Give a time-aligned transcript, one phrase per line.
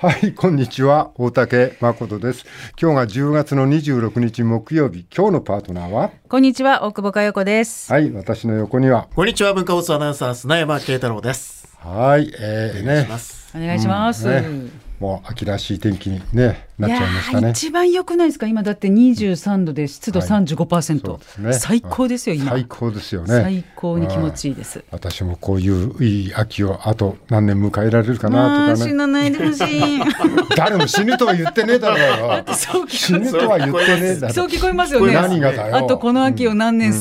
[0.00, 1.10] はい、こんにちは。
[1.16, 2.46] 大竹誠です。
[2.80, 5.04] 今日が10月の26日木曜日。
[5.14, 6.10] 今日のパートナーは？
[6.26, 7.92] こんにちは、大久保佳代子です。
[7.92, 9.08] はい、私の横には。
[9.14, 11.68] こんにちは、文化放送アナウンサー、砂山慶太郎です。
[11.76, 13.18] はい、えー、お願いしねま。
[13.18, 13.52] す。
[13.54, 14.24] お願いします。
[14.26, 17.50] ねもう秋らしい天気にね、なっちゃいましたね。
[17.50, 18.46] 一番良くないですか？
[18.46, 20.28] 今だって23度で湿度はい。
[20.28, 21.52] 35%、そうね。
[21.54, 22.50] 最高ですよ今。
[22.50, 23.28] 最高ですよね。
[23.28, 24.84] 最高に気持ちいいです。
[24.90, 28.90] 私もこういういい秋をあと何年迎えられるかまあなとかね。
[28.90, 30.00] 死なないでほしい。
[30.54, 32.44] 誰も死ぬとは言ってねえだろうよ。
[32.54, 35.14] そう死ぬとは言ってねえだろそう聞こえますよね。
[35.14, 35.76] 何がだよ。
[35.78, 36.92] あとこの秋を何年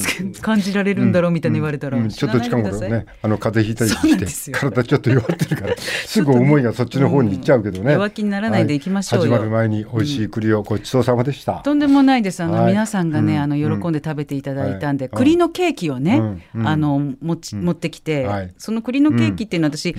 [0.41, 2.07] 感じられるんだろうみたいに言われたら、うん。
[2.07, 3.75] ちょっと近頃ね、あの風邪ひい
[4.17, 5.75] たりして、体ちょっと弱ってるから、
[6.05, 7.88] すぐ思いがそっちの方に行っちゃうけどね。
[7.91, 9.31] 弱気にならないでいきましょうよ。
[9.31, 9.39] はい。
[9.41, 11.59] 始まる前に美味しい栗をごちそうさまでした。
[11.59, 12.41] とんでもないです。
[12.41, 12.67] あの、はい。
[12.67, 13.41] 皆さんがね、うん。
[13.41, 15.17] あの喜んで食べていただいたんで、はい。
[15.17, 16.61] 栗のケーキをね、うん。
[16.61, 16.67] うん。
[16.67, 18.53] あの持ち、持ってきて、はい。
[18.57, 19.95] その栗のケーキっていうのは私、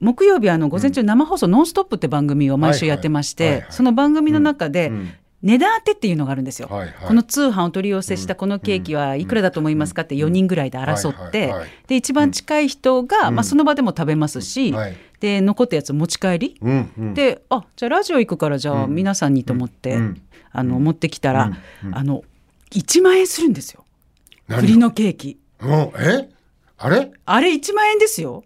[0.00, 3.72] 木曜日あの午前中生放送「ノンストップ!」って番組を毎週やってまして、はいはいはいはい。
[3.74, 5.08] その番組の中で、うん。
[5.42, 6.94] 値段当てっていうのがあるんですよ、はいはい。
[7.06, 17.14] この通販お取り寄せしたこのケーキはいくらだと思いますかって4人ぐらいで争って、はいはいはいで一番近い人が、まあ、その場でも食べますし、はいで残ったやつ持ち帰り、うんうん。
[17.14, 20.22] であじゃあラジオ行くからじゃあ皆さんにと思って、うん。
[20.52, 21.52] あの持ってきたら、
[21.92, 22.22] あの
[22.70, 23.84] 1万円するんですよ。
[24.48, 25.38] 何栗のケーキ。
[25.60, 26.30] うんえ？
[26.78, 27.10] あれ？
[27.24, 28.44] あれ1万円ですよ。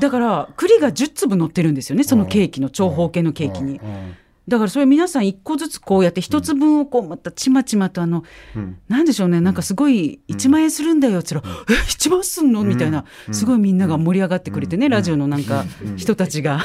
[0.00, 3.78] だから栗が10粒乗ってるんですよねそのケーキの長方形のケーキに。
[3.78, 4.16] うん
[4.48, 8.24] だからそれ皆さん1個ずつこうやって1つ分をこうまたちまちまとあの、
[8.88, 13.04] なんでしょうねなんかすごい1万円するんだよって言ったら「え1万すんの?」みたいな。
[13.30, 15.64] すごいみんなが盛り上がってくれてねラジオのなんか
[15.96, 16.64] 人たちが。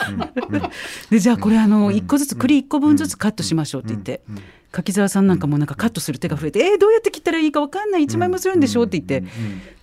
[1.10, 4.22] でじゃあこれあの1個ずつ栗1個分ずつカットしましょうって言って
[4.74, 9.24] 柿澤さんなんかもなんかカットする手が増えて「えーどうやって切ったらいいか分かんない1万円もするんでしょ?」って言って。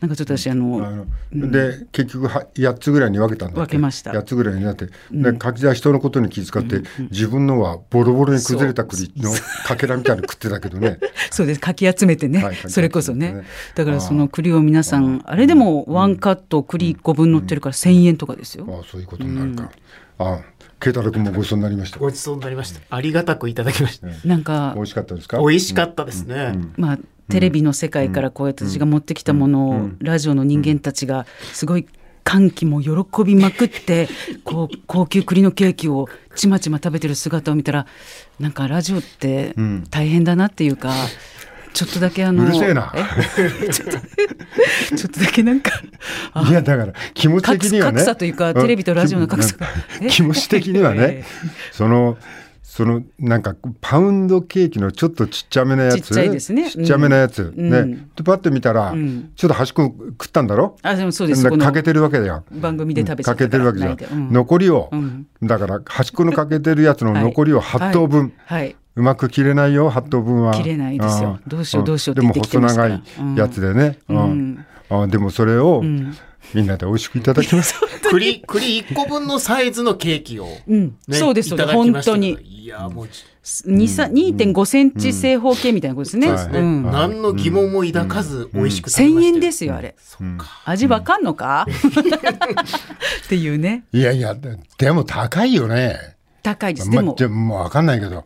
[0.01, 4.13] なんかちょっと私ああのので結局は8つぐらいに分けたんだ分けました。
[4.13, 6.81] 8つぐらいになって、で柿沢人のことに気遣って、
[7.11, 9.31] 自分のはボロボロに崩れた栗の
[9.67, 10.99] かけらみたいに食ってたけどね。
[11.31, 11.61] そうです。
[11.61, 13.45] かき集めてね、はいそれこそね。
[13.75, 18.67] だからその栗を皆さんあれでもワンカット栗1個分乗ってるから1,000円とかですよ。
[18.71, 19.71] ああそういうことになるか、
[20.19, 20.41] ああ
[20.81, 22.81] 慶太郎君もごちそうになりましたごちそうになりました。
[22.91, 24.07] ありがたくいただきました。
[24.25, 25.39] なんか美味しかったですか？
[25.39, 26.55] 美味しかったですね。
[26.77, 26.99] まあ
[27.29, 31.87] テレビの世界からこうやって私が持ってきたものをラジオの人間たちがすごい
[32.25, 32.91] 歓喜も喜
[33.25, 34.09] びまくって
[34.45, 37.87] こう高級栗のケーキをちまちま食べてる姿を見たら
[38.41, 39.55] なんかラジオって
[39.91, 40.93] 大変だなっていうか。
[41.73, 42.93] ちょっとだけあのうるせえな。
[42.95, 43.03] え？
[43.73, 43.99] ちょっと
[44.97, 45.71] ちょっとだけなんか
[46.33, 47.93] あいやだから気持ち的にはね。
[47.99, 49.67] 格差というかテレビとラジオの格差が。
[50.01, 50.09] え？
[50.09, 51.25] 気持ち的には えね
[51.73, 52.19] その
[52.71, 56.03] そのなんかパウンドケーキのちょっとちっちゃめなやつ？
[56.03, 56.71] ちっちゃいですね。
[56.71, 57.69] ちっちゃめなやつ、うん。
[57.69, 58.07] ね。
[58.15, 59.33] でパッて見たら、ん。
[59.35, 60.77] ちょっと端っこ食ったんだろ？
[60.83, 61.51] あでもそうです。
[61.51, 65.27] かけてるわけだよ番組で食べちゃかけったからてるわけじゃん、残りを、うん。
[65.43, 67.25] だから端っこのかけてるやつの はい。
[67.25, 68.77] 残りを8等分、はい、はい。
[68.95, 70.55] うまく切れないよ8等分は。
[70.55, 71.41] 切れないですよ。
[71.49, 73.03] どうしようどうしようってでも細長らい
[73.35, 74.17] やつでね、うん。
[74.17, 74.67] うん。
[74.91, 76.15] あでもそれをん
[76.55, 77.75] みんなで美味しくいただきます、
[78.11, 80.97] 栗、栗1個分のサイズのケーキを、うん。
[81.07, 82.37] ねそうですいただき本当に。
[82.43, 83.09] いや、もう、
[83.43, 86.27] 2さ2.5センチ正方形みたいなことですね。
[86.27, 86.59] そうですね。
[86.59, 86.85] うん。
[86.85, 86.95] はい。
[87.09, 89.35] 何の疑問も抱かず美味しく食べま1000したよ。
[89.35, 89.95] 円ですよあれ。
[89.99, 90.63] そうか。
[90.65, 91.67] 味わかんのか？
[93.25, 93.85] っていうね。
[93.93, 96.17] いやいやででも高いよね。
[96.43, 96.91] 高いです。
[96.91, 97.35] でもまあ、でも。
[97.35, 98.25] もう分かんないけど。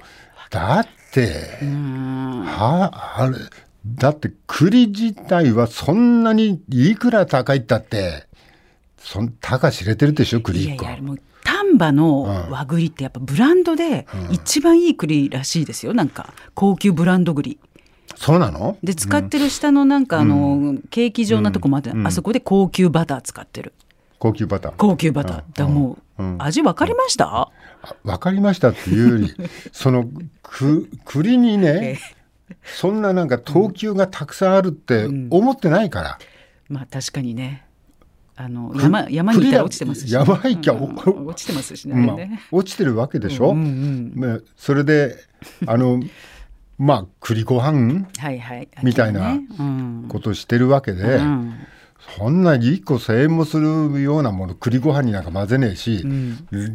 [0.51, 2.45] だってうん。
[2.45, 3.37] はあれ
[3.87, 8.27] だって栗自体はそんなにいくら高いったって
[8.99, 15.93] そん高知れてるでしょ栗1個いやいやもう丹波の和栗ってやっぱブランドで一番いい栗らしいですよ。
[15.93, 17.59] なんか高級ブランド栗。
[18.17, 18.78] そうなの？
[18.83, 23.75] で使ってる下のなんかあの、ケーキ状なとこまで、あそこで高級バター使ってる。
[24.19, 24.73] 高級バター。
[24.78, 27.50] 高級バター、だからもう、味分かりました、あ
[28.05, 29.34] 分かりましたっていうより
[29.73, 30.09] その
[30.43, 31.99] く栗にね
[32.62, 36.19] そんななんか等級がたくさんあるって思ってないから、
[36.69, 37.65] まあ確かにね。
[38.37, 40.82] あの山山にいたら落ちてますし、ね、山行きゃうん。
[40.82, 45.17] お落ちてますしね,まあね、落ちてるわけでしょ、うんうんまあそれで
[45.67, 46.02] あの
[46.79, 48.69] まあ栗ご飯はいはい。
[48.82, 49.38] みたいな
[50.08, 51.55] ことしてるわけで、うん
[52.17, 56.05] そんな1個1,000円もするようなもの栗ご飯になんか混ぜねえし、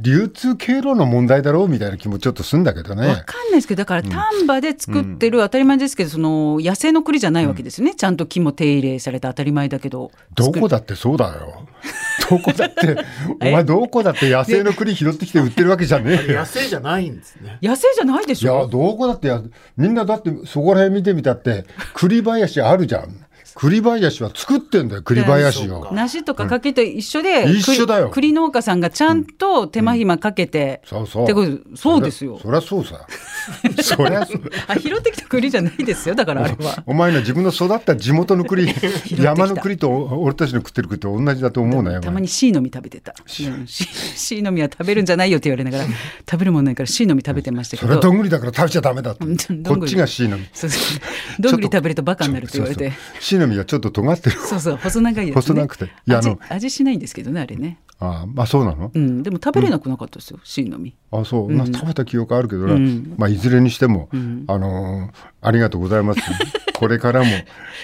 [0.02, 3.24] 流通経路の問題だろうみたいな気もちょっとすんだけどわね。
[3.26, 11.68] かんないですけどだから丹波で作ってる当たり前ですけど、その野生の栗じゃないわけですよね、ちゃんと木も手入れされた当たり前だけどどこだってそうだよ。
[12.30, 12.98] どこだって、
[13.40, 16.46] お前どこだって野生の栗拾ってきて売ってるわけじゃねえよ野。
[16.46, 17.58] 生じゃないんですね。
[17.62, 19.42] 野生じゃないでいや、しょどこだってや、
[19.78, 23.16] みんなだってそこら辺見てみたって、栗林あるじゃん。
[23.56, 25.92] 栗林は作ってんだよ栗林を。
[25.92, 31.24] 梨とか柿と一緒で、一緒だよ栗農家さんがちゃんと手間暇かけて、そうそう。
[31.24, 32.40] ってことそうですよ。
[32.42, 33.06] そりゃそうさ。
[33.82, 34.42] そりゃそう。
[34.68, 36.84] あ拾ってきた栗じゃないですよだからあれは。
[36.86, 38.68] お前の自分の育った地元の栗
[39.20, 42.02] 山の栗と俺たちの食ってる栗と同じだと思うなよ。
[42.02, 43.14] たまに C の実食べてた。
[43.20, 45.86] うん C, の実は食べるんじゃないよって言われながら
[46.30, 47.88] 食べるもんないから C の実食べてましたけど。
[47.88, 49.64] それはどんぐりだから食べちゃダメだってうん。
[49.64, 50.46] どんぐりこっちが C の実。
[50.54, 52.94] そうそうどんぐり食べるとバカになるって言われて。
[53.40, 54.40] の実はちょっと尖ってる。
[54.40, 55.42] そうそう細長いやつ、ね。
[55.42, 57.80] 細長くていやあ味の味しないんですけどねあれね。
[58.02, 58.92] ああ、まあそうなの？
[58.94, 60.94] うんでも食べれなくなかったですよ、C の実。
[61.12, 66.22] あそう、まあ食べた記憶あるけどな、うんまあいずれにしても、んあのーありがとうございます。
[66.76, 67.28] これからも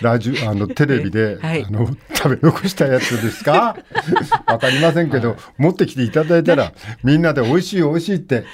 [0.02, 3.76] ラジオあのテレビで、 はいあの食べ残したやつですか？
[4.48, 6.72] わかりませんけど、持ってきていただいたら
[7.04, 8.46] みんなで美味しい美味しいって、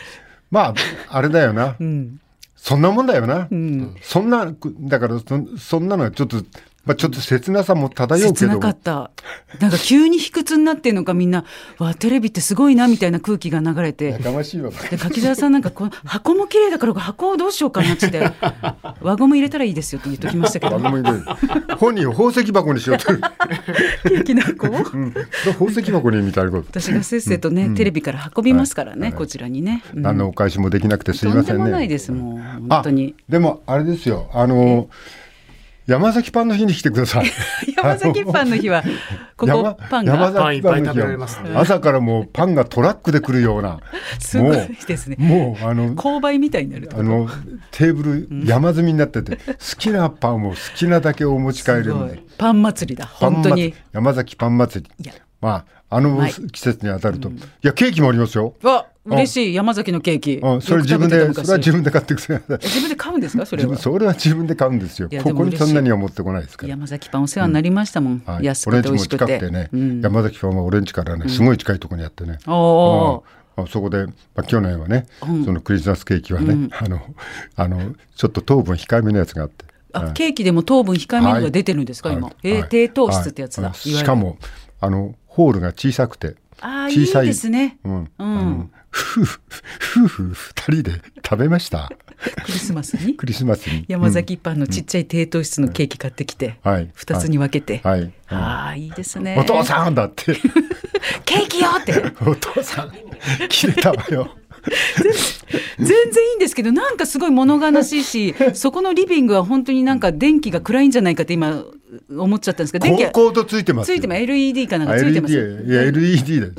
[0.49, 0.73] まあ
[1.09, 1.75] あれだよな。
[1.79, 2.17] うん
[2.63, 3.47] そんなもんだよな。
[3.49, 3.95] うん。
[4.03, 6.43] そんなだからそそんなのはちょっと
[6.85, 9.11] まあちょっと切なさも漂うけど切なかった。
[9.59, 11.45] なんか急に卑屈になってんのかみんな、
[11.77, 14.19] わテレビってすごいなみたいな空気が流れてや。
[14.19, 14.71] かましいわ。
[14.89, 18.31] で柿澤さんなんかこの箱も綺麗だから箱をどうしようかなって
[19.01, 20.79] 輪ゴム入れたらいいですよって言っときましたけど
[21.77, 23.05] 本人を宝石箱にしようと。
[23.05, 24.67] ケーキの箱？
[24.67, 25.13] をうん、
[25.45, 26.67] 宝石箱にみたいなこと。
[26.69, 31.63] 私がせっせとね、テレビから運びますからね、こちらにね、うん何のお返しもできなくてすいとんでませんね。
[31.63, 34.29] もないですもう本当にあでもあれですよ。
[34.33, 34.89] あの
[35.91, 37.25] 山崎パンの日に来てください。
[37.75, 38.81] 山崎パンの日は
[39.35, 43.79] ここ山パン山が崎パンの日パンいっぱい食べられますねは朝からもうパンがトラックで来るような。
[44.19, 44.57] すごい
[44.87, 47.27] ですねもうあの購買みたいになるあの
[47.71, 49.43] テーブル山積みになってて、好
[49.77, 51.93] きなパンを好きなだけお持ち帰れる。
[52.37, 55.11] パン祭りだ本当に山崎パン祭り。
[55.41, 57.33] まああのはい季節に当たると、い
[57.63, 58.53] やケーキもありますよ。
[58.63, 60.33] わ嬉しい山崎のケーキ。
[60.35, 63.45] うん、それ自分でそれは自分で買ってくだ自分で買うんですか？
[63.45, 63.69] それは。
[63.69, 65.09] 自分それは自分で買うんですよ。
[65.23, 66.69] ここにそんなには持ってこないですから。
[66.69, 69.49] 山崎パンお世話になりましたもん、はい、安くて美味しくて。
[69.49, 70.01] ね、うん。
[70.01, 72.37] 山崎パンは俺んちからね、すごい近いところにあってね。
[72.45, 73.21] あ
[73.67, 75.45] そこで、まあ、去年はね、うん。
[75.45, 77.01] そのクリスマスケーキはね、あの、
[77.55, 79.65] あの、ちょっと糖分控えめのやつがあって。
[79.93, 82.35] あケーキでも糖分控えめのが出てるんですか、今、はい。
[82.43, 83.77] えーはい低糖質ってやつだ、はい。
[83.77, 84.37] しかも、
[84.79, 87.25] あの、ホールが小さくて、ああいい小さい。
[87.25, 88.11] ですねうん。
[88.19, 89.41] うん夫婦、
[89.79, 91.91] 夫婦二人で食べました。
[92.45, 93.85] クリスマスにクリスマスに。
[93.87, 96.91] 山崎パンのちっちゃい低糖質のケーキ買ってきて、うんはい。
[96.95, 100.35] 2つに分けて、はいああいいですねお父さんだって。
[101.25, 101.93] ケーキよって
[102.25, 102.91] お父さん、
[103.49, 104.35] 切れたわよ。
[105.79, 111.63] 全然いいんですけどなんかすごい物悲しいしそこのリビングは本当になんか電気が暗いんじゃないかって今
[112.09, 113.97] 思っちゃったんですけど電気はコードついてますよ。
[113.97, 114.21] ついてます。
[114.21, 115.37] LED かなんかついてます。
[115.37, 116.51] LED、いや LED で、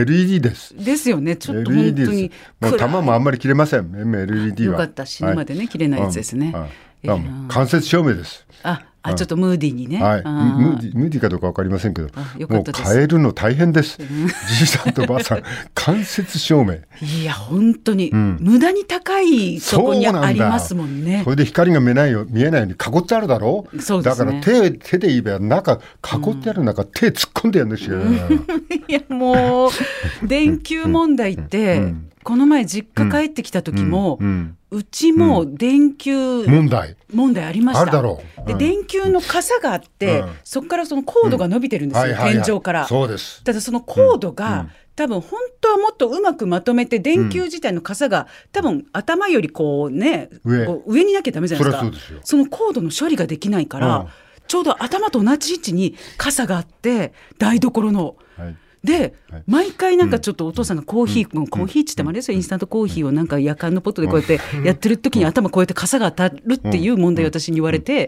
[0.00, 0.76] LED です。
[0.76, 1.36] ですよね。
[1.36, 2.30] ちょっと本当に。
[2.60, 3.94] もう弾もあんまり切れません。
[3.94, 4.72] LED は。
[4.72, 5.06] よかった。
[5.06, 6.52] 死ぬまでね切れないやつですね。
[6.52, 6.70] はい。
[7.04, 7.14] えー。
[7.14, 8.46] うんあ間接照明です。
[8.62, 10.22] ああちょっとムーディーにね、はい。
[10.22, 12.08] ムーディムーディかどうかわかりませんけど。
[12.48, 13.98] もう変えるの大変です。
[13.98, 15.42] じいさんとばあさん、
[15.74, 16.74] 間接照明。
[17.00, 18.36] いや本当に、ん。
[18.40, 21.22] 無駄に高いそこにありますもんね。
[21.24, 24.26] それで光が見えないよ見えないように囲ってあるだろそうですね。
[24.26, 27.98] だから手手で言えば中囲ってある中、手突っ込んでやるんですよ。
[28.88, 29.70] いやもう
[30.26, 34.56] 電球問題って、うんこの前実家帰ってきた時も、ううん
[34.90, 36.96] ちも電球問題。
[37.12, 37.82] 問題ありました。
[37.82, 38.46] あるだろう。
[38.46, 38.58] でうん。
[38.58, 40.36] 電球の傘があって、うん。
[40.44, 42.44] そこからそのコードが伸びてるんですよ、はいはいはい。
[42.44, 42.86] 天井から。
[42.86, 43.44] そうです。
[43.44, 44.70] ただそのコードが、うん。
[44.94, 51.04] 多分本当はもっとうまくまとめて電球自体の傘が多分頭よりこうね上。
[51.04, 52.20] になきゃダメじゃないですか。
[52.24, 54.06] そのコードの処理ができないから、うん。
[54.46, 58.16] ちょうど頭と同じ位置に傘があって台所の。
[58.84, 58.98] はい。
[58.98, 59.42] で、はい。
[59.46, 68.06] 毎回なんかちょっとお父さんがコーヒー、もうコーヒーっつってもあれですよ、インスタントコーヒーをなんか夜間のポットでこうやってやってる時に頭こうやって傘が当たるっていう問題を私に言われて、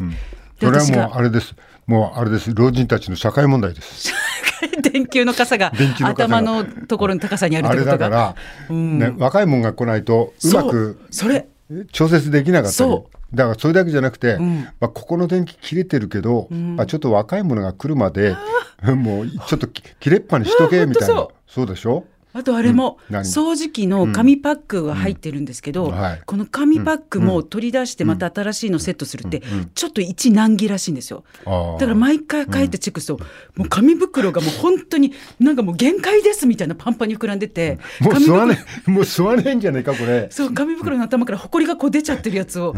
[0.60, 1.54] でそれはもうあれです。
[1.86, 2.54] もうあれです。
[2.54, 4.12] 老人たちの社会問題です。
[4.92, 7.94] 電球の傘が頭のところの高さにあるっあてことが。
[7.94, 8.34] れだから、
[8.70, 11.46] うんね、若いもんが来ないとうまくそれ。
[11.92, 12.90] 調節できなかったり。
[12.90, 14.60] そだからそれだけじゃなくて、ん。
[14.80, 18.36] まあ、ここの電気切れてるけど、まあ、ちょっと若い者が来るまで
[18.82, 21.26] もうちょっとき切れっぱにしとけみたいな。
[21.46, 22.04] そうでしょ？
[22.36, 25.94] あとあれも、掃除機の紙パックが入ってるんですけど、
[26.26, 29.40] この紙パックも取り出してまた新しいのセットするって、
[29.76, 31.22] ちょっと一難儀らしいんですよ。
[31.44, 33.24] だから毎回帰ってチェックすると、
[33.54, 40.26] もう紙袋がもう本当になんかもう限界ですみたいなパンパンに膨らんでて、もう吸わねえ もう吸わねえんじゃねえかこれ。
[40.32, 42.74] そう紙袋の頭からほこりがこう出ちゃってるやつを、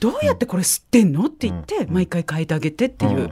[0.00, 3.30] どうやってこれ吸ってんのって言って、毎回変えてあげてっていう、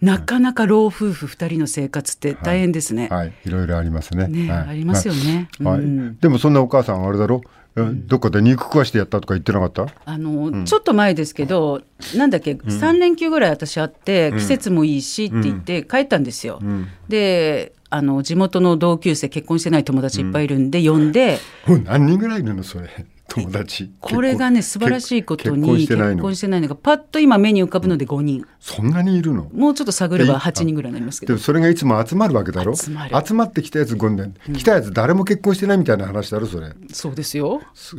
[0.00, 3.08] なかなか老夫婦2人の生活って大変ですね。
[3.10, 3.32] はい。
[3.44, 4.26] いろいろありますね。
[4.28, 4.68] ね、はい。
[4.68, 5.48] ありますよね。
[5.62, 6.18] はいうん。
[6.18, 7.42] でもそんなお母さんはあれだろ？
[7.76, 8.06] うん。
[8.06, 9.86] どっかで肉食わしてやったとか言ってなかった？
[10.04, 11.82] あの、ちょっと前ですけど
[12.16, 16.60] なんだっけ、3連休ぐらい私あって季節もいいしって言って帰ったんですよ。
[17.08, 21.38] であの地元の同級生結婚してない友達いっぱいいるんで、呼んで
[21.84, 22.88] 何人ぐらいいるのそれ？
[23.30, 23.90] 友達。
[24.00, 26.14] これがね素晴らしいことに結婚してないの。
[26.16, 28.44] 結婚してないのがパッと今目に浮かぶので5人。
[28.60, 29.48] そんなにいるの？
[29.54, 31.34] もうちょっと探れば8人ぐらいになりますけど。
[31.34, 32.76] でもそれがいつも集まるわけだろ？
[32.76, 33.48] 集まる。
[33.50, 36.72] ってきたやつ5年、来たやつ誰も結婚してないみたいな話だろそれ。
[36.92, 37.62] そうですよ。
[37.74, 37.96] そ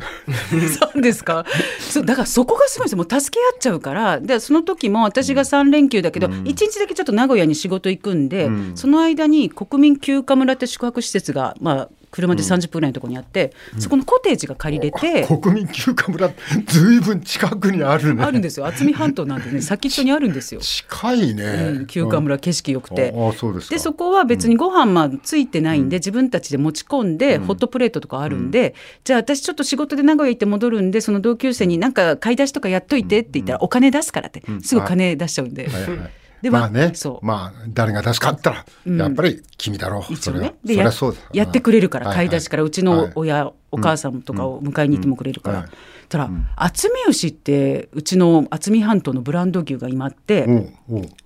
[0.98, 1.46] うですか？
[1.80, 2.98] そうだからそこがすごいですよ。
[3.00, 4.20] もう助け合っちゃうから。
[4.20, 15.26] でその時も私が3連休だけど、一1日だけちょっと名古屋に仕事行くんで、その間に国民休暇村って宿泊施設がまあ車で30分ぐらいのところにあって、そこのコテージが借りれて。
[15.26, 16.30] 国民休暇村
[16.68, 18.24] ずいぶん近くにあるね。
[18.24, 18.66] あるんですよ。
[18.66, 23.76] 渥美半島なんでね 先っちょにあるんですよ、近いね、うん、休暇村景色良くて、ああそうですか。
[23.76, 35.68] でそこは別にご飯まあついてないんで、自分たちで持ち込んで、ホットプレートとかあるんで、じゃあ私ちょっと仕事で名古屋行って戻るんでその同級生になんか買い出しとかやっといてって言ったら、お金出すからって、すぐ金出しちゃうんで。
[35.68, 36.92] はいはいでまあね。
[36.96, 37.26] そう。
[37.26, 40.14] まあ誰が出すかって言ったら、やっぱり君だろう。
[40.14, 40.56] 一応ね。
[40.64, 40.92] でや
[41.34, 42.64] やってくれるから、はい買い出しから。
[42.64, 45.70] うちの親、お母さんとかを迎えに行ってもくれるから、
[46.10, 50.68] たら渥美牛ってうちの渥美半島のブランド牛が今あって、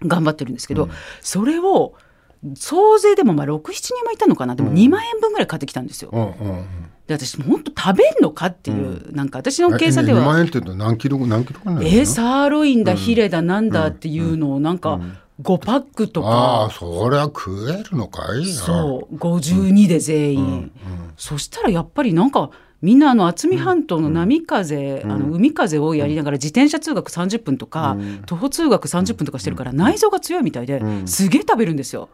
[0.06, 0.90] 頑張ってるんですけど、
[1.22, 1.96] それを
[2.56, 4.56] 総勢でもまあ67人もいたのかな。
[4.56, 6.12] でも2万円分ぐらい買ってきたんですよ。
[7.08, 15.00] うんうんうんで私本当食べんのかっていう、なんか私の計算でえ2万は円って何キロ何キロかなえーサーロインだ、ヒレだなんだっていうのをなんか
[15.42, 18.40] 5パックとああか、そりゃ食えるのかい。
[18.40, 20.72] なそう52で全員、
[21.16, 22.50] そしたらやっぱりなんか
[22.82, 32.10] みんなあの渥美半島の波風、あの海風をやりながら自転車通学30分とか、徒歩通学30分とかしてるから内臓が強いみたいで、すげえ食べるんですよ。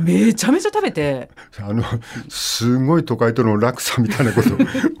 [0.00, 1.30] めちゃめちゃ食べて。
[1.58, 1.82] あの
[2.28, 4.50] すごい都会との落差みたいなこと。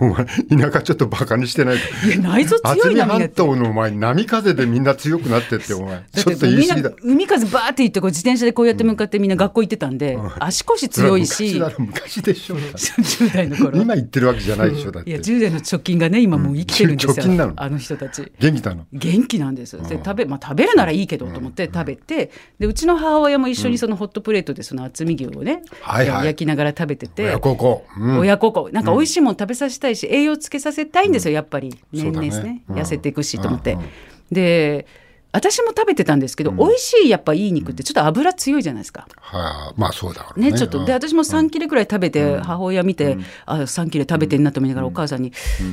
[0.00, 3.42] お前田舎ちょっとバカにしてないといや内臓強いなみんなって。
[3.42, 5.94] 半島のお前波風でみんな強くなってってお前。
[6.12, 6.90] だちょっと言い過ぎだ。
[7.02, 11.60] 海風バーって行ってこう自転車でこうやって向かってみんな学校行ってたんで、足腰強いし。
[11.78, 12.56] 昔でしょ。
[12.76, 13.80] 10代の頃。
[13.80, 17.52] 今言ってるわけじゃないでしょだっいやて10代の貯金がね今もう生きてるんですよ、貯金なの？
[17.56, 18.30] あの人たち。
[18.38, 18.86] 元気なの？
[18.92, 26.26] 元気なんですで食べ,、まあ、食べるならいいけどと思って食べてでうちの母親も一緒にそのホットプレートでその厚み牛をね、はいはい。
[26.26, 27.24] 焼きながら食べてて。
[27.24, 27.84] 親孝行。
[27.98, 28.18] うん。
[28.18, 28.70] 親孝行。
[28.72, 31.74] なんか美味しいもの食べさせたいし、栄養つけさせたいんですよやっぱり。
[31.92, 32.62] 年々ねね。
[32.68, 32.76] うん。
[32.76, 33.86] 痩せていくしと思って、うんうん。
[34.30, 34.86] で
[35.32, 39.06] 私も食べてたんですけど、美味しいやっぱいい肉ってちょっと油強いじゃないですか。
[39.16, 40.50] はあまあそうだろうね。
[40.50, 40.78] ね、ちょっと。
[40.84, 40.90] でうん。
[40.90, 45.32] 私も3切れくらい食べて、母親見て、あ3切れ食べてんなと思いながらお母さんに、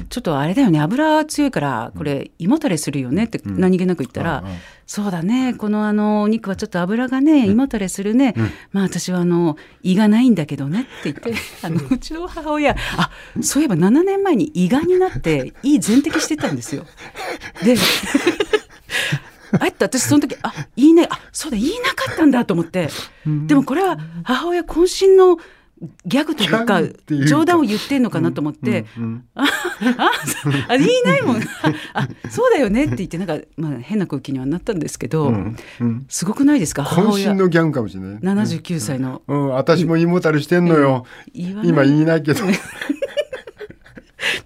[0.09, 4.43] ちょっとあれだよね油強いからこれ胃もたれするよねって何気なく言ったら、
[4.85, 8.35] そうだねこのあのお肉はちょっと油がね胃もたれするね、
[8.71, 11.33] まあ私はあの胃がないんだけどねって言って。
[11.63, 13.09] あのうちの母親あ
[13.41, 16.85] そういえば7年前に胃がんになって胃全摘してたんですよ。
[17.63, 17.75] で
[19.59, 22.89] あえって私その時あ言いねあそうだ言いなかったんだと思って、
[23.25, 25.37] でもこれは母親渾身の
[26.07, 26.81] ギャグというか
[27.27, 28.85] 冗談を言ってんのかなと思って、
[29.35, 29.45] ああ
[30.25, 31.41] そうあ言いないもん。
[31.93, 35.31] あそうだよねって言ってなんか、まあ、変な空気にはなったんですけど、
[36.09, 36.83] すごくないですか？
[36.83, 37.29] 母親。
[37.29, 38.19] 渾身のギャンかもしれない。
[38.21, 39.49] 79歳の、うん。
[39.49, 41.05] 私も胃もたれしてんのよ。
[41.33, 42.41] 今言いないけど。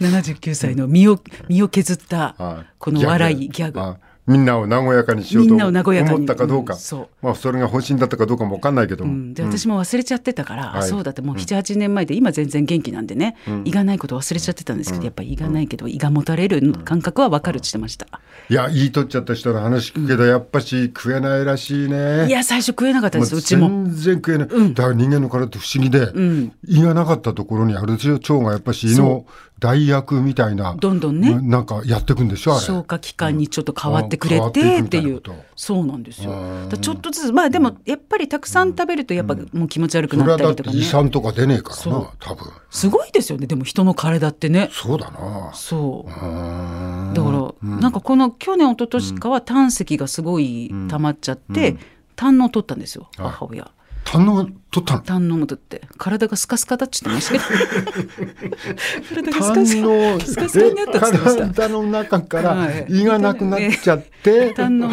[0.02, 3.80] 79歳の身を身を削ったはいこの笑いギャグ。
[3.80, 7.26] あみんなを和やかにしようと思ったかどうか、うんそう。
[7.26, 10.90] まあそれが本心だったかどうかも分かんないけども、うん、で私も忘れちゃってたから、あはい。
[10.90, 13.36] そうだってもう78年前で今全然元気なんでね、
[13.66, 18.08] 胃がないこと忘れちゃってたんですけど、やっぱり胃がないけど胃がもたれる感覚は分かるってしてました、
[18.50, 22.28] いや言い取っちゃった人の話聞くけど、やっぱし食えないらしいね。
[22.28, 23.70] いや最初食えなかったですうちも。
[23.70, 26.54] 全然食えない、だから人間の体って不思議で、ん。
[26.68, 29.26] 胃がなかったところにあるでしょ腸がやっぱし胃の
[29.62, 31.36] 代役みたいなどんどんね。
[31.36, 32.62] ななんかやっていくんでしょあれ。
[32.62, 35.22] 消化器官にちょっと変わってくれてっていう。
[35.22, 36.34] たいそうなんですよ。
[36.82, 40.82] ちょっとずつまあでもやっぱりたくさん食べるとやっぱもう気持ち悪くなったりとかね。
[40.82, 42.52] 酸とか出ねえからな多分。
[42.72, 43.46] すごいですよね。
[43.46, 44.70] でも人の体ってね。
[44.72, 45.52] そうだな。
[45.54, 46.10] そう。
[46.10, 47.14] うん。
[47.14, 51.78] だから、なんかこの去年一昨年かは胆石がすごい溜まっちゃって、
[52.16, 53.72] 胆の取ったんですよはい母親。
[54.04, 55.02] 胆の取ったの？
[55.02, 57.40] 胆のも取って体がスカスカだっちってました
[59.16, 61.48] 体がスカ胆スカになったって言ってました。
[61.54, 62.86] 体の中からはい。
[62.90, 64.90] 胃がなくなっちゃって、胆の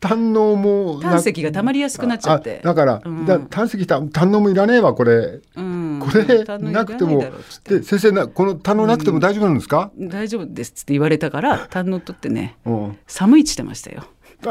[0.00, 2.60] 胆のもな胆石が溜まりやすくなっちゃって。
[2.64, 3.26] あだから、うん。
[3.26, 6.00] だ胆石た胆のもいらねえわこれ、うん。
[6.00, 7.24] これなくても。
[7.64, 12.56] で先生なこの胆のなくても大丈夫なんですか、大丈夫ですって言われたから胆の取ってね。
[12.64, 12.98] うん。
[13.06, 14.04] 寒いって言ってましたよ。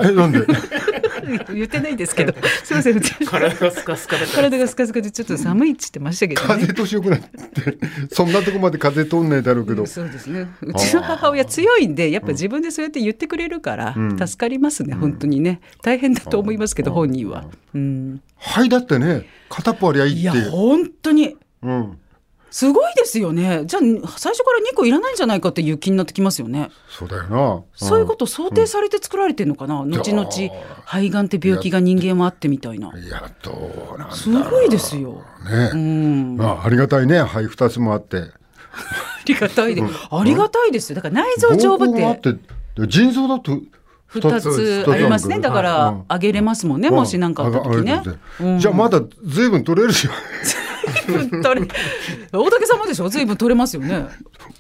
[0.04, 0.40] えなんで？
[1.54, 2.34] 言ってないですけど。
[2.64, 3.02] すいません。
[3.02, 4.36] 体がスカスカだから。
[4.36, 6.48] 体がスカスカでちょっと寒いっつってましたけどね。
[6.48, 7.28] 風通しよくなって
[8.12, 9.86] そんなとこまで風通んないだろうけど。
[9.86, 10.48] そうですね。
[10.62, 13.96] うちの母親強いんでやっぱ自分でそうやって言ってくれるから
[14.26, 15.62] 助かりますね、本当にね。
[15.82, 21.36] 大変だと思いますけど本人は、うん、肺だってね片っぽありゃいいいってや本当に。
[21.62, 21.98] うん、
[22.52, 23.64] すごいですよね。
[23.66, 23.82] じゃあ
[24.18, 26.72] 最初から2個いらないんじゃないかっていう気になってきますよね。
[26.90, 27.64] そうだよな。
[27.76, 30.52] そういうこと想定されて作られてるのかな、後々いや
[30.86, 32.90] 肺がんって病気が人間はあってみたいな。
[32.90, 35.22] うんいやどうなんすごいですよ。
[35.50, 36.38] ね、うん。
[36.38, 37.22] まあありがたいね。
[37.22, 38.18] 肺二つもあって。
[38.18, 38.32] あ
[39.26, 40.96] りがたいで、ありがたいですよ。
[40.96, 42.40] だから内臓丈夫ってって
[42.82, 43.60] で腎臓だと
[44.14, 45.40] 2つありますね。
[45.40, 48.02] だからうんあげれますもんね、もし何かあった時ね。
[48.60, 50.08] じゃあまだ随分取れるし
[51.44, 51.68] 取れ
[52.32, 53.10] 大竹さんもでしょ？
[53.10, 54.08] 随分取れますよね。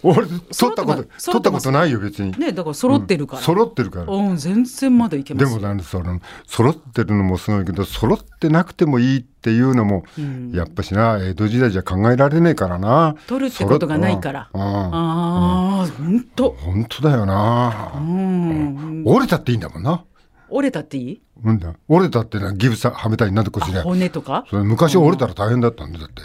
[0.04, 4.14] 俺取ったこと取ったことないよ別に、ねだから揃ってるから、揃ってるから。
[4.14, 5.44] うん全然まだいけます。
[5.44, 10.52] よでもなんでその揃ってるのもすごいけど揃ってなくてもいいっていうのも、ん。
[10.52, 13.16] やっぱしな江戸時代じゃ考えられねえからな。
[13.28, 14.50] 取るってことがないから。
[14.54, 14.68] うんうん。
[14.68, 19.04] ああ本当本当だよな、うん。
[19.06, 20.04] 折れたっていいんだもんな、
[20.52, 21.22] 折れたっていい？
[21.44, 21.74] うんだ？
[21.88, 24.46] 折れたってなギブさはめたりなんでこちら骨とか？
[24.50, 26.24] それ昔折れたら大変だったんだだって。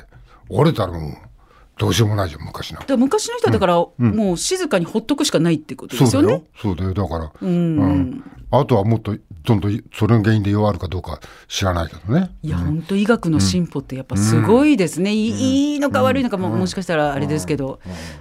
[0.49, 1.13] 折れたらもう
[1.79, 6.45] どうしようもないじゃん昔なだ昔の人はだから、もう静かにほっとくしかないってことですよね？
[6.57, 6.95] そうだよ。
[6.95, 8.23] だから、うん。
[8.51, 12.31] あとはもっとどんどんそれの原因で弱るかどうか知らないけどね。
[12.43, 15.13] いや、本当医学の進歩ってやっぱすごいですね。
[15.13, 17.81] いいいいのか悪いのかも、もしかしたらあれですけど、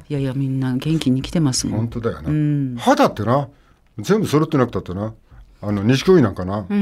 [0.10, 1.80] いやいやみんな元気に来てますもん。
[1.82, 2.76] 本当だよな、ん。
[2.78, 3.50] 肌ってな。
[4.00, 5.14] 全部揃ってなくたってな
[5.66, 6.82] あの錦鯉なんかな、 こん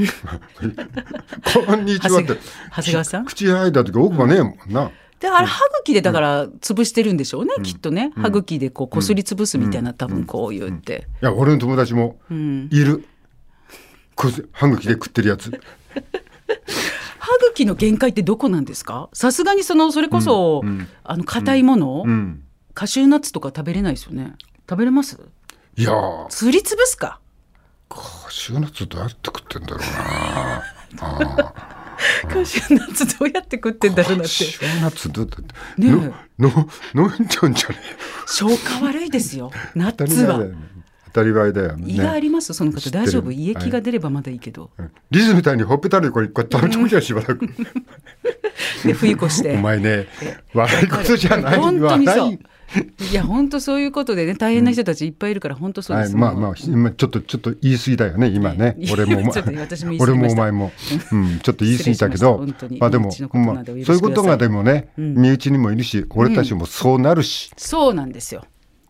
[1.85, 2.33] にちはって。
[2.75, 3.25] 長谷川さん？
[3.25, 8.11] 口開いた時奥歯ねえもんな、であれ歯茎でだから潰してるんでしょうね、きっとね。
[8.15, 11.07] 歯茎でこうこすり潰すみたいな多分こう言って。
[11.21, 12.69] いや俺の友達もうん。
[12.71, 13.05] いる、
[14.15, 15.51] こう歯茎で食ってるやつ。
[17.19, 19.09] 歯茎の限界ってどこなんですか？
[19.13, 20.63] さすがにそのそれこそ、
[21.03, 22.41] あの硬いもの、うん。
[22.73, 24.33] カシューナッツとか食べれないですよね。
[24.67, 25.19] 食べれます？
[25.77, 26.25] いやー。
[26.29, 27.19] すりつぶすか。
[27.89, 27.99] カ
[28.31, 29.79] シューナッツどうやって食ってんだろう
[30.95, 31.53] な。
[32.29, 34.23] カシューナッツどうやって食ってんだろうなって。
[34.23, 35.45] カシューナッツどうやっ
[35.75, 36.49] てねの
[36.93, 37.75] の飲んじゃうんじゃね
[38.25, 39.51] 消化悪いですよ。
[39.75, 40.39] ナッツは
[41.07, 41.83] 当たり前だよね。
[41.91, 43.31] 胃がありますその方大丈夫？
[43.31, 44.91] 胃液が出ればまだいいけど、うん。
[45.11, 47.45] リズみたいにほっぺたにこれこう食べちゃうじゃんしばらく
[48.85, 49.57] で冬越して。
[49.57, 50.07] お前ね
[50.53, 51.57] 悪いことじゃない。
[51.59, 52.31] 本当にそう。
[52.31, 52.39] 悪
[52.99, 58.77] いいや本当そういうことでね大変な人たちいっぱいいるから本当そうです、はい、まあまあ今ちょっとちょっと言い過ぎだよね今ね。
[58.91, 59.31] 俺も
[59.99, 60.71] 俺もお前も、
[61.11, 62.45] うん、ちょっと言い過ぎたけど
[62.79, 65.15] まあでもまあそういうことがでもね、うん。
[65.15, 68.45] 身内にもいるし俺たちもそうなるし、そうなんですよ。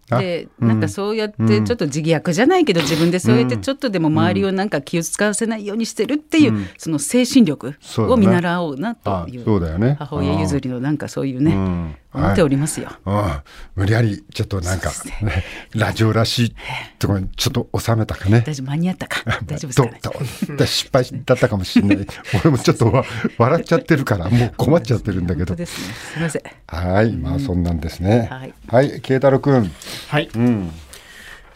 [0.10, 0.68] あでうん。
[0.68, 9.46] なんかそうやってちょっと自虐じゃないけど自分でそうやってちょっとでも周りをなんか気を使わせないようにしてるっていうその精神力を見習おうなあという。
[9.46, 9.96] そうだよね。
[10.00, 11.54] 母親譲りのなんかそういうね。
[11.54, 12.90] うん思っておりますよ。
[13.06, 13.32] うん、
[13.76, 15.44] 無理やりちょっとなんか、ね、
[15.74, 16.56] ラジオらしい
[17.00, 18.44] ところにちょっと収めたかね。
[18.46, 18.68] 大丈夫？
[18.68, 19.24] 間に合ったか？
[19.46, 22.08] 大丈夫ですどか失敗だったかもしれない。
[22.44, 23.06] 俺もちょっとわ
[23.38, 25.66] 笑っちゃってるからもう困っちゃってるんだけどね。
[25.66, 25.80] す
[26.18, 26.44] みません。
[26.68, 28.28] はい、まあそんなんですね。
[28.30, 29.72] はいはい、慶太郎くん。
[30.10, 30.72] はい、うん。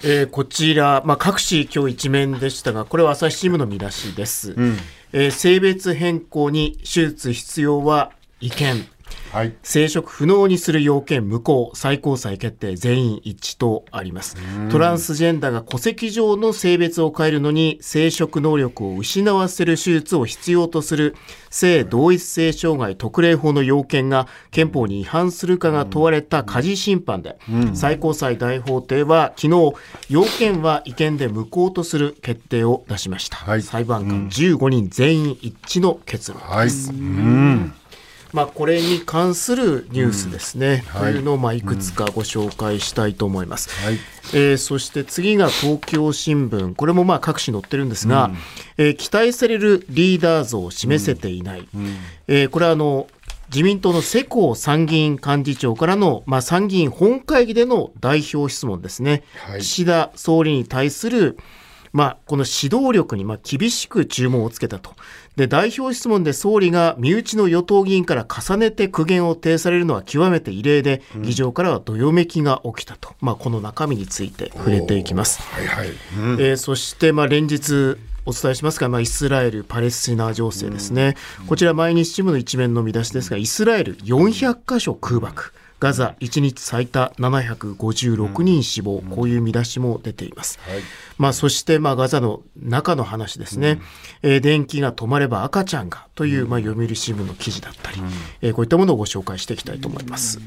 [0.04, 4.78] えーこちら、まあ、各紙今日一面でしたがこれは朝日新聞の見出しです、ん
[5.14, 8.86] えー性別変更に手術必要は違憲
[9.36, 9.54] はい。
[9.64, 14.38] 生殖不能にする要件無効最高裁決定全員一致とあります。
[14.72, 21.18] トランスジェンダーが戸籍上の性別を変えるのに生殖能力を失わせる手術を必要とする
[21.50, 27.38] 性同一性障害特例法の要件が憲法に違反するかが問われた家事審判で、
[27.74, 29.74] 最高裁大法廷は昨日
[30.08, 33.62] 要件は違憲で無効とする決定を出しました、はい。
[33.62, 36.70] 裁判官15人全員一致の結論はい。
[36.70, 37.74] うん。
[38.36, 41.14] まあ、これに関するニュースですね、はい。
[41.14, 43.70] というのをまあいくつかご紹介したいと思います。
[43.82, 43.98] はい。
[44.34, 48.32] えーそして次が東京新聞、これもまあ各紙載ってるんですが、
[48.78, 51.68] えー期待されるリーダー像を示せていない、
[52.28, 53.08] えーこれはあの
[53.52, 59.62] 自民党の世耕参議院幹事長からの、まあ、参議院本会議での代表質問ですね、はい。
[59.62, 61.38] 岸田総理に対する
[61.94, 64.94] まあ、この指導力にまあ厳しく注文をつけたと。
[65.36, 73.14] で、代表質問で総理が身内の与党議員から重ねて苦言を呈されるのは極めて異例で、議場からはどよめきが起きたと。
[73.22, 75.42] まあ、この中身について触れていきます。
[75.42, 75.88] はいはい。
[75.88, 81.16] えーそして、まあ、連日お伝えしますが、まあ、イスラエル・パレスチナ情勢ですね、
[81.48, 90.60] こちら毎日新聞の一面の見出しですがイスラエル400箇所空爆ガザ1日最多756人死亡、こういう見出しも出ています。
[90.62, 90.82] はい、
[91.18, 93.80] まあ、そして、まあ、ガザの中の話ですね、
[94.24, 98.10] うん、えー、電気が止まれば赤ちゃんがという、まあ、読売新聞の記事だったり、うん、
[98.42, 100.40] えー、こういったものをご紹介していきたいと思います。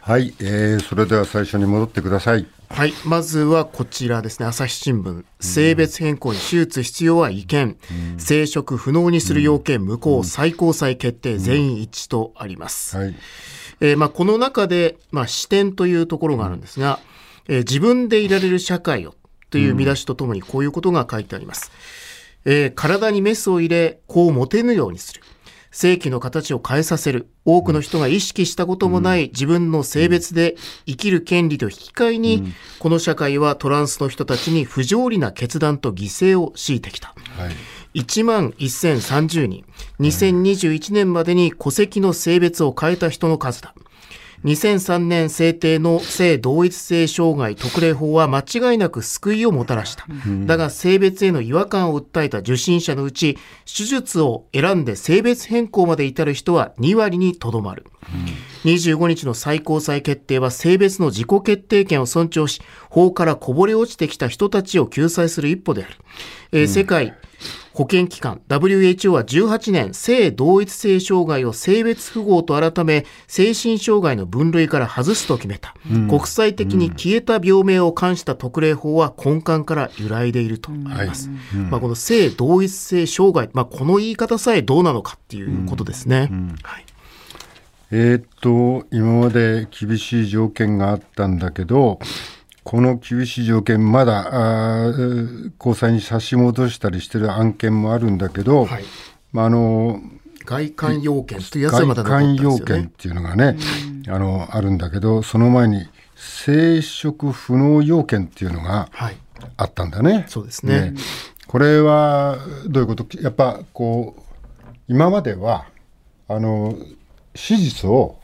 [0.00, 2.46] はい、えー、それでは最初に戻ってください。
[2.68, 5.24] はい、まずはこちらですね、朝日新聞。
[5.40, 7.78] 性別変更に手術必要は違憲。
[7.90, 12.96] うん、生殖不能にする要件無効、うん、最高裁決定全員一致とあります。
[12.96, 13.14] はい、
[13.80, 17.00] えー、まあ、この中で、まあ、視点というところがあるんですが、
[17.48, 19.14] えー、自分でいられる社会を
[19.50, 21.70] という見出しとともにこういうことが書いてあります。
[22.44, 25.22] えー、体にメスを入れ、こう持てぬようにする。
[25.72, 27.28] 正規の形を変えさせる。
[27.44, 37.14] 多くの人が意識したこともない自分の性別で生きる権利と引き換えに、この社会はトランスの人たちに不条理な決断と犠牲を強いてきた。
[37.36, 39.64] はい1万1030人、
[39.98, 43.74] 2021年までに戸籍の性別を変えた人の数だ。
[44.44, 50.06] 2003年制定の性同一性障害特例法は間違いなく救いをもたらした。
[50.46, 57.84] だが性別への違和感を訴えた受診者のうち、手術を選んで性別変更まで至る人は2割にとどまる。
[58.64, 65.96] 25日の最高裁決定は性別の自己決定権を尊重し、法からこぼれ落ちてきた人たちを救済する一歩である。
[66.52, 67.14] えー、世界
[67.80, 86.28] 保健機関 WHO は18年性同一性障害を性別符号と改め精神障害の分類から外すと決めた、うん、国際的に消えた病名を冠した特例法は根幹から揺らいでいるとあります、うん、まあ、この性同一性障害、まあ、この言い方さえどうなのかっていうことですね、
[86.62, 86.84] はい。
[87.92, 91.98] えー、っと今まで厳しい条件があったんだけど
[92.70, 94.92] この厳しい条件、まだあ
[95.58, 98.84] 高裁に差し戻したりしてる案件もあるんだけど、はい、
[99.32, 100.00] まあ、あの
[100.44, 103.56] 外観要件というやつはまだ残って要件っていうのがね、
[104.06, 108.88] あのあるんだけど、その前に生殖不能要件っていうのが
[109.56, 110.12] あったんだね。
[110.12, 110.94] はい、そうですね、ね、
[111.48, 113.20] これはどういうこと？
[113.20, 114.22] やっぱこう
[114.86, 115.66] 今までは
[116.28, 116.76] あの
[117.34, 118.20] 手術を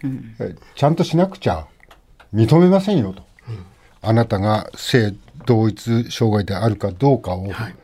[0.77, 1.67] ちゃんとしなくちゃ
[2.33, 3.26] 認めませんよと。
[4.07, 5.15] あなたが性
[5.45, 7.75] 同一障害であるかどうかを、はい、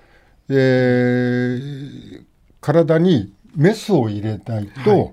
[0.48, 2.24] えー、
[2.60, 5.12] 体にメスを入れないと、はい、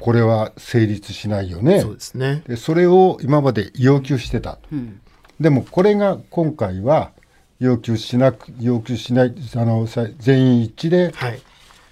[0.00, 1.80] これは成立しないよね。
[1.80, 2.42] そうですね。
[2.46, 5.00] でそれを今まで要求してた、うん、
[5.40, 7.12] でもこれが今回は
[7.58, 9.86] 要求しなく要求しないあの
[10.18, 11.40] 全員一致で、はい、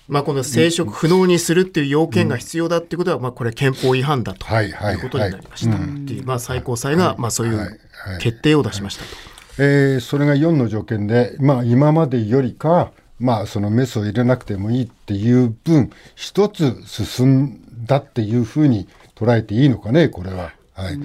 [0.07, 5.77] まあ、この生殖不能にするっていう要件が必要だっていうことは、まあ、これ憲法違反だということになりました。
[5.77, 7.81] っていう、まあ、最高裁が、まあ、そういう
[8.21, 9.11] 決定を出しましたと。
[9.59, 20.53] えー、それが4の条件で、まあ、今までよりか、まあ、そのメスを入れなくてもいいっていう分、一つ進んだっていうふうに捉えていいのかね、これは。
[20.75, 20.99] はい、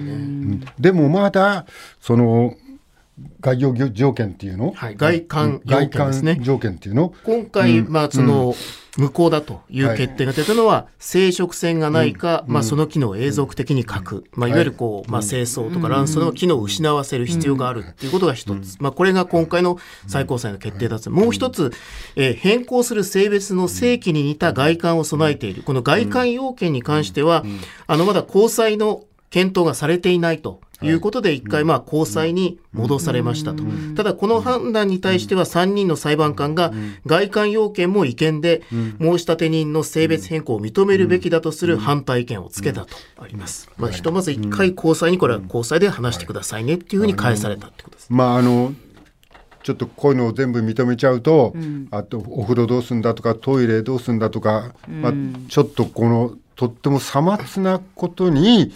[0.78, 1.64] でもまだ、
[2.00, 2.54] その、
[3.40, 6.38] 概要条件っていうの、はい、外観要件ですね。
[6.42, 7.14] 条件っていうの？
[7.24, 8.54] 今回、うん、まあ、その、うん
[8.96, 21.72] 無効だという決定が出たのは、はい、生殖腺がないか、うん、まあ、その機能を永続的に書く、まあ、いわゆるこう、まあ、精巣とか卵巣の機能を失わせる必要があるということが一つ、まあ、これが今回の最高裁の決定だと、もう一つ、
[22.16, 27.44] えー、変更する性別の性器に似た外観を備えている、この外観要件に関しては、
[27.86, 30.90] あのまだ高裁の検討がされていないとい。
[30.90, 33.62] うことで、一回、まあ、高裁に戻されましたと。
[33.96, 36.72] ただ、この判断に対しては、3人の裁判官が、
[37.06, 38.62] 外観要件も違憲で、
[39.00, 42.96] 申立人の性別変更を認めるべきだとする反対意見をつけたと。
[43.18, 43.70] あります。
[43.78, 48.08] まあ、ひとまず一回高裁に、これは高裁で話してくださいねっていうふうに返されたってことです。
[48.10, 48.74] まあ、あの
[49.62, 55.12] ちょっとこういうのを全部認めちゃうと、うん、あとお風呂どうすんだとかトイレどうすんだとか、うん、まあ、
[55.48, 58.72] ちょっとこのとってもさまつなことに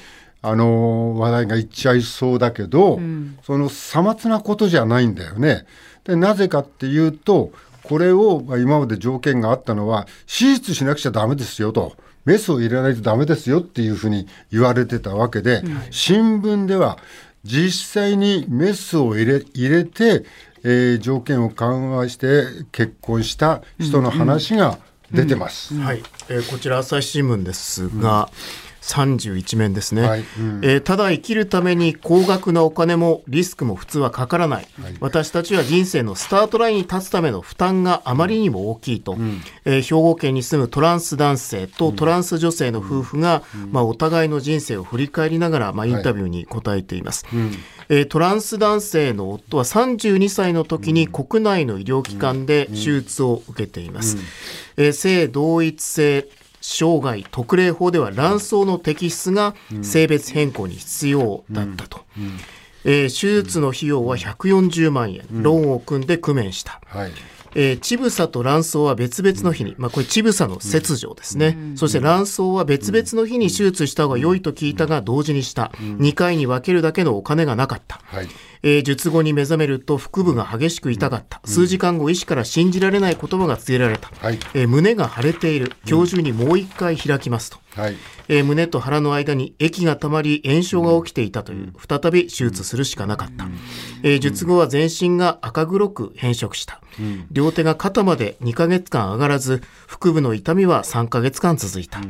[0.46, 5.64] あの話題がいっちゃいそうだけど、うん、そのさまつなことじゃないんだよね。
[6.04, 7.50] でなぜかっていうと
[7.82, 11.96] これを、まあ、今まで条件があったのは手術しなくちゃダメですよと。
[12.26, 16.98] メスを入れないとダメですよっていうふうに言われてたわけで、うん、新聞では
[17.42, 20.24] 実際にメスを入れ入れて、
[20.62, 24.78] えー、条件を緩和して結婚した人の話が
[25.10, 25.74] 出てます。
[25.74, 47.38] はい、えー、こちら朝日新聞ですが、うん31面ですね、はいうん、えー、ただ生きるために高額なお金もリスクも普通はかからない、はい、私たちは人生のスタートラインに立つための負担があまりにも大きいと、うん、えー、兵庫県に住むトランス男性とトランス女性の夫婦が、うん、まあ、お互いの人生を振り返りながら、まあ、インタビューに答えています、はい、
[47.88, 54.18] えー、トランス男性の夫は32歳の時に国内の医療機関で手術を受けています、
[54.76, 56.28] え性同一性
[56.66, 62.00] 生涯特例法では卵巣の摘出が性別変更に必要だったと。
[62.86, 66.80] えー、手術の費用は140万円、ローンを組んで工面した。
[66.86, 67.12] はい。
[67.54, 78.28] えー、乳房と卵巣は別々の日に、まあ、これ乳房の切除ですね、うん、そして卵巣は別々の日に手術した方が良いと聞いたが同時にした、うん、2回に分けるだけのお金がなかった、はい、
[78.66, 85.72] えー、術後に目覚めると腹部が激しく痛かった、数時間後医師から信じられない言葉が告げられた、はい、えー、胸が腫れている。
[85.86, 87.96] 今日中にもう1回開きますと、はい、
[88.28, 93.46] えー、胸と腹の間に液がたまり炎症が起きていたという、再び手術するしかなかった、
[94.02, 96.80] えー、術後は全身が赤黒く変色した、
[97.30, 102.00] 両手が肩まで2ヶ月間上がらず腹部の痛みは3ヶ月間続いた、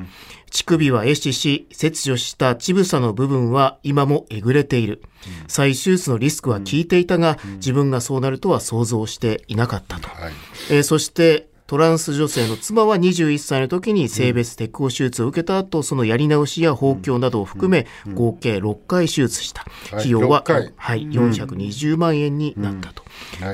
[0.55, 5.03] 乳首は壊死し切除した乳房の部分は今もえぐれている、
[5.49, 10.33] 再手術のリスクは効いていたが、自分がそうなるとは想像していなかったと、はい、
[10.71, 19.65] えー、そしてトランス女性の妻は21歳の時に性別適合手術を受けた後、そのやり直しや放棄などを含め、合計6回手術した。
[19.93, 20.45] 費用は、
[20.77, 23.04] はい、420万円になったと。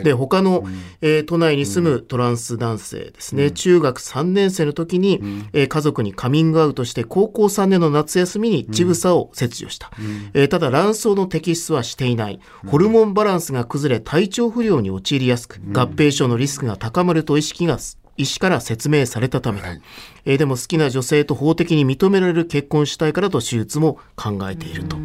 [0.02, 0.64] で、他の、
[1.00, 5.20] えー、都内に住むトランス男性ですね、中学3年生の時に、
[5.52, 9.90] えー、家族にカミングアウトして、高校3年の夏休みに乳房を切除した。
[10.34, 12.40] えー、ただ、卵巣の摘出はしていない。
[12.66, 17.78] ホルモンバランスが崩れ、体調不良に陥りやすく、合併症のリスクが高まると意識が
[18.20, 19.80] 医師から説明されたためはい、
[20.24, 24.96] えー、でも好きな女性と法的に認められる結婚したいからと手術も考えていると。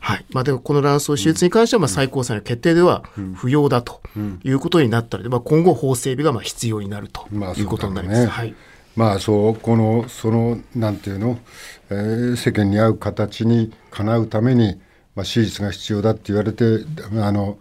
[0.00, 0.24] はい。
[0.30, 3.02] まあ、でもこの卵巣手術に関してはまあ最高裁の決定では
[3.34, 4.00] 不要だと
[4.44, 8.18] いうことになったので、まあ、今後法整備がまあ必要になるということになります。
[8.18, 8.54] まあ、ね、はい。
[8.94, 11.38] まあそうこのそのなんていうの、
[11.90, 14.80] えー、世間に合う形にかなうために、
[15.14, 16.64] まあ、手術が必要だって言われて
[17.20, 17.58] あの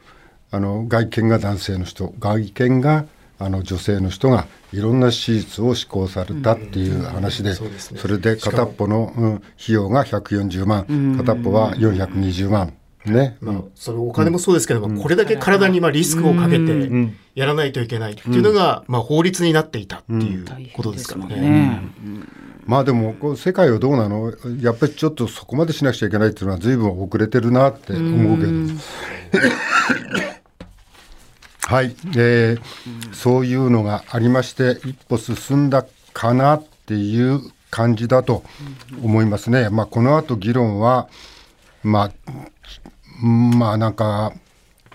[0.52, 3.06] あの外見が男性の人外見が
[3.46, 12.74] あの女性の人がいろんな手術を施行されたっていう話で、それで片っぽの、うん、費用が140万、片っぽは420万。
[13.06, 16.90] ね、まあ、そのお金もそうですけども、これだけ体にまあリスクをかけて
[17.36, 21.84] やらないといけないっていうのが、まあ、法律になっていたっていうことですからね。
[22.66, 24.34] まあでもこう世界はどうなの？
[24.60, 28.52] やっぱりちょっとそこまでしなくちゃいけないっていうのは随分遅れてるなって思うけど。
[31.68, 38.44] はい、えー、そういうのがありまして一歩進んだかなっていう感じだと
[39.04, 39.70] 思いますね。
[39.70, 41.10] まあ、この後議論は、
[41.84, 42.12] まあ、
[43.22, 44.32] まあなんか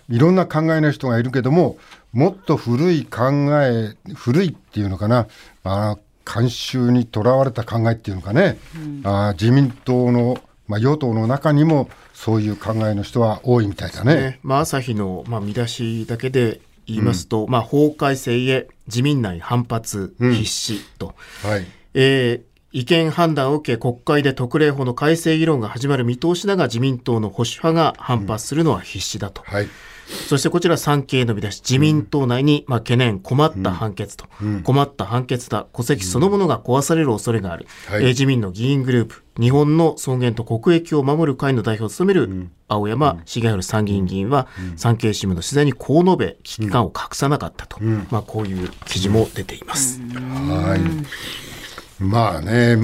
[0.09, 1.77] いろんな考えの人がいるけども
[2.13, 3.31] もっと古い考
[3.63, 5.27] え古いっていうのかな、
[5.65, 14.15] まあ、慣習にとらわれた考えっていうのかね、うん、あ自民党の、まあ、与党の中にもそういう考えの人は多いみたいだね。
[14.15, 14.41] ね。
[14.45, 21.67] まあ、朝日の、まあ、見出しだけで言いますと、うん、まあ、法改正へ自民内反発必至と、うん、はい。
[21.95, 29.43] えー、意見判断を受け国会で特例法の改正議論が始まる見通しだが自民党の保守派が反発するのは必至だと。
[29.47, 29.69] うんはい
[30.11, 37.95] そしてこちら産経の見出し、自民党内にまあ懸念、困った判決と、うん、困った判決だ、戸籍そのものが壊される恐れがある、うん。
[37.95, 50.01] はい、自民の議員グループ、日本の尊厳と国益を守る会の代表を務める青山茂春参議院議員は、産経新聞の取材にこう述べ、危機感を隠さなかったと、まあ、こういう記事も出ています。
[50.01, 52.03] はい。
[52.03, 52.77] まあね、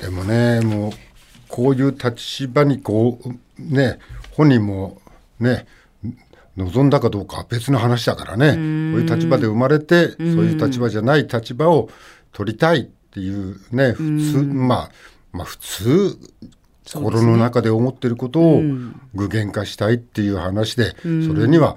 [0.00, 0.92] でもね、もう
[1.48, 3.98] こういう立場にこう、ね、
[4.32, 5.00] 本人も
[5.40, 5.66] ね、
[6.56, 8.52] 望んだかどうかは別の話だからね。
[8.52, 11.88] こういう立場で生まれてそういう立場じゃない立場を
[12.32, 14.90] 取りたいっていうね普通まあ
[15.32, 16.18] まあ普通
[16.84, 18.62] 心の中で思ってることを
[19.14, 21.76] 具現化したいっていう話でそれには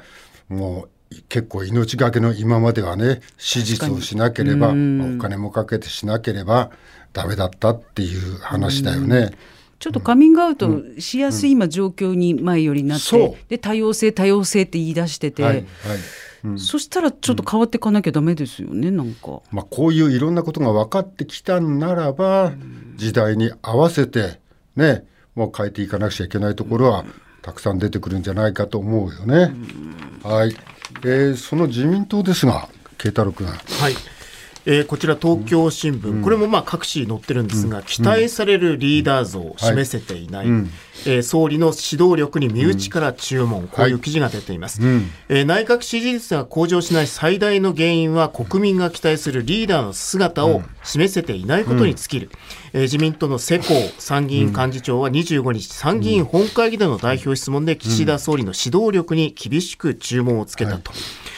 [0.50, 6.72] もう結構命がけの今まではね手術をしなければ、まあ、お金もかけてしなければ
[7.14, 9.32] ダメだったっていう話だよね。
[9.80, 13.30] ちょっとカミングアウトしやすい今状況に前よりなって、う。
[13.32, 15.66] ん、で多様性多様性って言い出してて、はいはい。
[16.46, 19.42] うん、そしたらちょっと変わっていかなきゃダメですよね、なんか。
[19.52, 22.54] まあ、こういういろんなことが分かってきたならば、
[22.96, 24.40] 時代に合わせて
[24.76, 27.06] ねもう変えていかなくちゃいけないところは
[27.42, 29.54] たくさん出てくるんじゃないかと思うよね。
[30.24, 30.56] はい、
[31.04, 33.48] えー、その自民党ですが慶太郎君。
[33.48, 33.54] は
[33.90, 34.15] い
[34.66, 40.64] えー、こちら東京新聞、うん、これもまあ各紙載ってるんですが、うん、期待されるリーダー像を示せていない、はい、
[41.06, 52.30] えー、総理の指導力に身内から注文、こういう記事が出ています、はい、えー、内閣支持率が向上しない最大の原因は国民が期待するリーダーの姿を示せていないことに尽きる、
[52.74, 60.92] えー、自民党の世耕参議院幹事長は25日参議院本会議での代表質問で岸田総理の指導力に厳しく注文をつけたと。
[60.92, 61.35] はい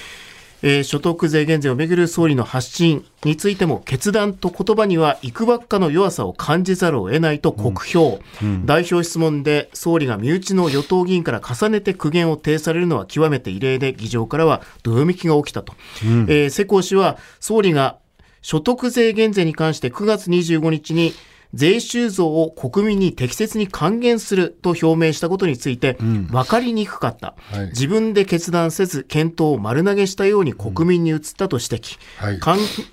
[0.63, 8.47] えー、所得税減税をめぐる総理の発信についても決断と言葉にはいくばっかの弱さを感じざるを得ないと酷評、うん。
[8.47, 17.97] うん、代表質問で総理が身内の与党議員から重ねて苦言を呈されるのは極めて異例で議場からはどよめきが起きたと、うん、えー、世耕氏は総理が
[18.41, 21.13] 所得税減税に関して9月25日に
[21.53, 32.39] 税収増を国民に適切に還元すると表明したことについて、分かりにくかった、はい、自分で決断せず検討を丸投げしたように国民に移ったと指摘、はい、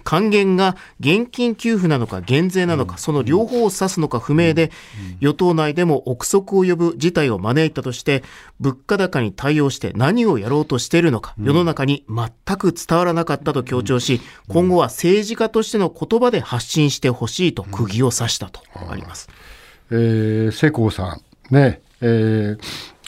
[0.05, 4.71] 還元が現金給付なのか減税なのか、その両方を指すのか不明で、
[5.21, 8.23] 与党内でも憶測を呼ぶ事態を招いたとして
[8.61, 19.29] 物価高に対応して何をやろうとしているのか、世の中に全く伝わらなかったと強調し今後は政治家としての言葉で発信してほしいと釘を刺したとあります。
[19.91, 21.19] えー、世耕さ
[21.51, 22.59] んね、えー、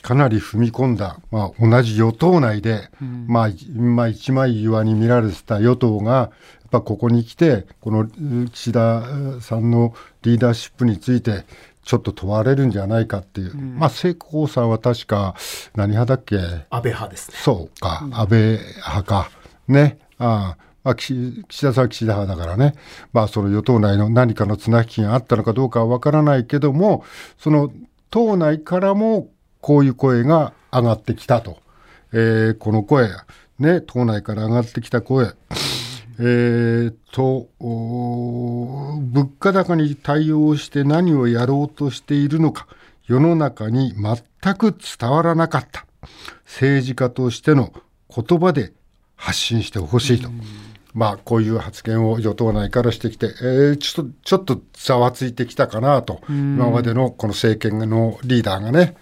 [0.02, 6.30] かなり踏み込んだ、まあ、同じ与党内で、うん、まあ、まあ、一枚岩に見られてた与党が、や
[6.68, 8.08] っぱここに来て、この
[8.50, 9.04] 岸田
[9.40, 11.44] さんのリーダーシップについて、
[11.82, 15.34] ちょっと問われるんじゃないかっていう、うん、まあ、世耕さんは確か、
[15.74, 16.36] 何派だっけ？
[16.36, 17.38] 安倍派ですね。
[17.40, 19.30] そうか、うん、安倍派か。
[19.68, 19.98] ね。
[20.18, 22.74] ああまあ、岸田さんは岸田派だからね、
[23.12, 27.04] まあ、その与党内の何かの綱引きがあったのかどうかは分からないけども、
[27.38, 27.72] その
[28.08, 29.28] 党内からも
[29.60, 31.58] こういう声が上がってきたと。
[32.12, 33.08] えー、この声、
[33.58, 35.32] ね、党内から上がってきた声。
[36.20, 42.68] えーと、物価高に対応して何をやろうとしているのか、
[43.08, 45.84] 世の中に全く伝わらなかった。
[46.44, 47.72] 政治家としての
[48.08, 48.72] 言葉で
[49.16, 50.30] 発信してほしいと。
[50.96, 58.96] まあ、こういう発言を与党内からしてきて、えー、ちょっと、ちょっとざわついてきたかなと、今までのこの政権のリーダーがね。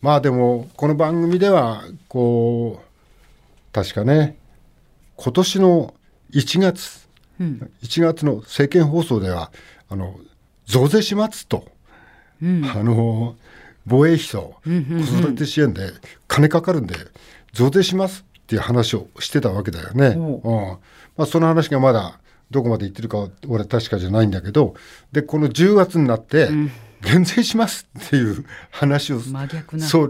[0.00, 4.36] まあでも、この番組では、こう、確かね、
[5.16, 5.94] 今年の
[6.32, 7.08] 1月、
[7.40, 9.50] うん、1月の政見放送では、
[9.88, 10.14] あの、
[10.66, 11.66] 増税しますと、
[12.40, 13.34] うん、あの、
[13.84, 15.90] 防衛費と子育て支援で
[16.28, 16.94] 金かかるんで、
[17.52, 20.06] 増税しますっていう話をしてたわけだよね。
[20.44, 20.78] うん
[21.16, 22.20] まあ、その話がまだ
[22.50, 24.74] どこまで言ってるか俺確かじゃないんだけど
[25.12, 26.48] でこの10月になって、
[27.00, 29.20] 減税しますっていう 話を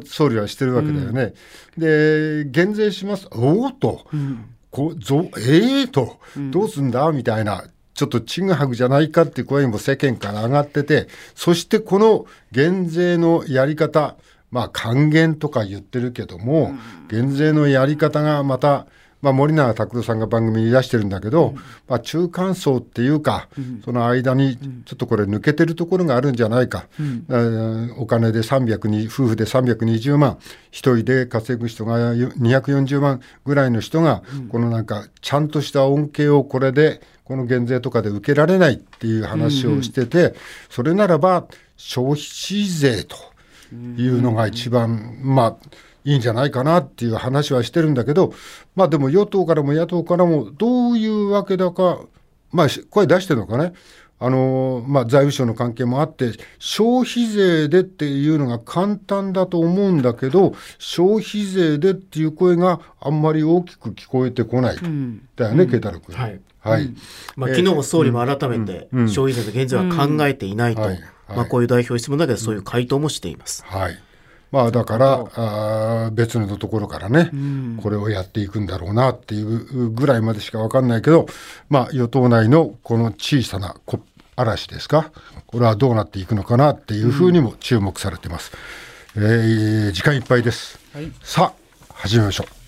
[0.04, 1.34] 総理はしてるわけだよね。
[1.76, 3.28] うん、で減税します。
[3.30, 6.18] おおと、うん、こぞええー、と、
[6.50, 14.16] どうすんだみたいなちょっとちぐはぐじゃないかっていう声も世間から上がっててそしてこの減税のやり方
[14.50, 16.74] まあ還元とか言ってるけども、
[17.08, 18.86] 減税のやり方がまた
[19.22, 21.54] まあ、森永卓郎さんが番組に出してるんだけど、うん、
[21.88, 30.38] まあ、中間層っていうか、うん、その間にちょっとこれ抜けてるところがあるんじゃないか、うん、お金で300に夫婦で320万
[30.70, 40.34] 一人で稼ぐ人が240万ぐらいの人が、このなんかちゃんとした恩恵をこれでこの減税とかで受けられないっていう話をしてて、うんうん、
[40.70, 43.16] それならば消費税と
[43.96, 45.66] いうのが一番、まあ
[46.04, 48.32] いいんじゃないかなっていう話はしてるんだけど、
[48.74, 52.00] まあでも与党からも野党からもどういうわけだか、
[52.52, 53.72] まあ声出してるのかね。
[54.22, 66.14] あのまあ、財務省の関係もあって消費税でっていうのが簡単だと思うんだけど消費税でっていう声があんまり大きく聞こえてこない、うん、だよね、うん、慶太郎君。
[66.14, 66.94] はい、はい、
[67.34, 70.82] まあ、昨日も総理も改めて消費税の減税は考えていないと、
[71.34, 73.64] まあ、こういう代表質問だけどそういう回答もしています。
[73.64, 73.98] はい
[74.50, 81.26] まあだからあ別のところからね、うん、これをやっていくんだろうなっていうぐらいまでしか分かんないけど、
[81.68, 83.76] まあ、与党内のこの小さな
[84.36, 85.12] 嵐ですか？
[85.46, 88.52] これはどうなっていくのかなっていうふうにも注目されてます。
[89.16, 90.78] うん、えー、時間いっぱいです。
[90.94, 91.52] はい、さ
[91.88, 92.59] あ始めましょう。